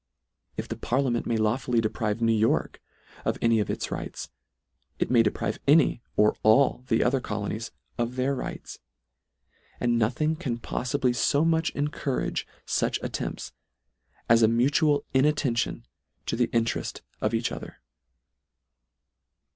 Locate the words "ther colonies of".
7.11-8.15